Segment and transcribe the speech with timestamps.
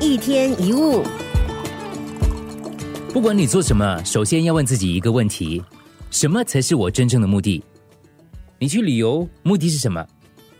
[0.00, 1.02] 一天一物，
[3.12, 5.60] 不管你做什么，首先要问自己一个问题：
[6.12, 7.60] 什么才是我真正的目的？
[8.60, 10.06] 你去旅游目的是什么？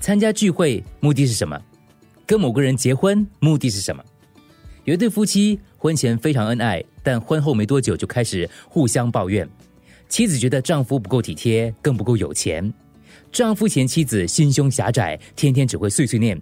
[0.00, 1.56] 参加聚会目的是什么？
[2.26, 4.02] 跟某个人结婚目的是什么？
[4.82, 9.48] 有一对夫妻婚前非常恩爱，但婚后没多久就开始互相抱怨。
[10.08, 12.72] 妻子觉得丈夫不够体贴，更不够有钱。
[13.30, 16.40] 丈夫嫌妻子心胸狭窄，天天只会碎碎念，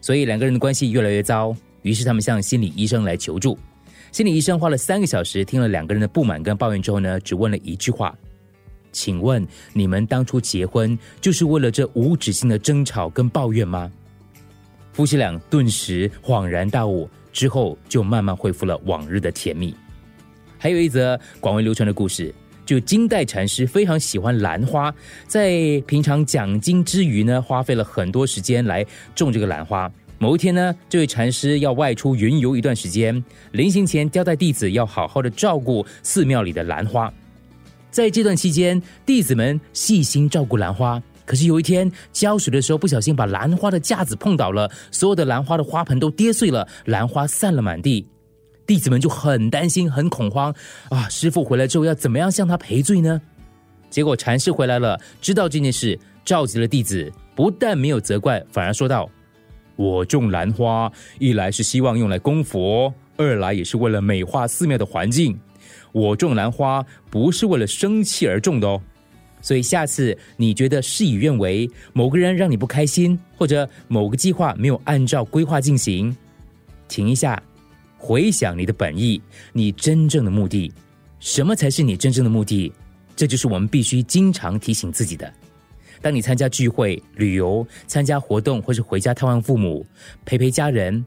[0.00, 1.54] 所以两个人的关系越来越糟。
[1.82, 3.58] 于是他们向心理医生来求助。
[4.10, 8.16] 心理医生花了三个小时，听了两个人的不满跟抱怨之后呢，只问了一句话
[8.92, 13.90] ：“请问你们当初结婚就是为了这无止境的争吵跟抱怨吗？”
[14.92, 19.74] 夫妻俩顿时恍然大悟，之后就慢慢恢复了往日的甜蜜。
[20.58, 22.34] 还有一则广为流传的故事。
[22.64, 24.94] 就金代禅师非常喜欢兰花，
[25.26, 29.90] 在平常讲经之余呢，花费了很多时间来种这个兰花。
[30.22, 37.12] 某一天呢，这位禅师要外出云游一段时间，临行前交代弟子要好好的照顾寺庙里的兰花。
[37.90, 41.02] 在这段期间，弟子们细心照顾兰花。
[41.24, 48.06] 可是有一天浇水的时候，不小心把兰花的架子碰倒了，所有的兰花的花盆都跌碎了，兰花散了满地。
[48.64, 50.54] 弟子们就很担心、很恐慌
[50.88, 51.08] 啊！
[51.08, 53.20] 师傅回来之后要怎么样向他赔罪呢？
[53.90, 59.10] 结果禅师回来了，知道这件事，召集了弟子，不但没有责怪，反而说道
[59.76, 65.38] ：“我种兰花，一来是希望用来供佛，二来也是为了美化寺庙的环境。
[65.92, 68.80] 我种兰花不是为了生气而种的哦。
[69.40, 76.16] 所以下次你觉得事与愿违，某个人让你不开心，或者某个计划没有按照规划进行，
[76.88, 77.42] 停一下。”
[78.04, 80.72] 回想你的本意，你真正的目的，
[81.20, 82.72] 什么才是你真正的目的？
[83.14, 85.32] 这就是我们必须经常提醒自己的。
[86.02, 89.86] 当你参加聚会、旅游、参加活动，或是回家探望父母、
[90.24, 91.02] 陪陪家人，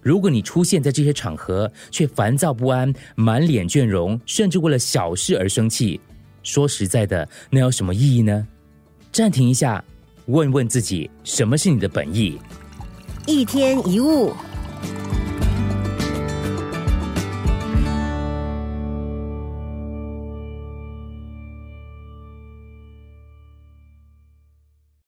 [0.00, 6.00] 如果你出现在这些场合，却烦躁不安、满脸倦容，甚至为了小事而生气，
[6.44, 8.46] 说实在的，那有什么意义呢？
[9.10, 9.84] 暂停一下，
[10.26, 12.38] 问问自己，什么是你的本意？
[13.26, 14.32] 一天一物。